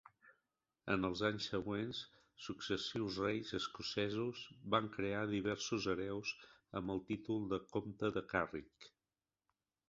[0.93, 1.99] En els anys següents,
[2.45, 4.41] successius reis escocesos
[4.77, 6.33] van crear diversos hereus
[6.81, 8.91] amb el títol de comte de Carrick.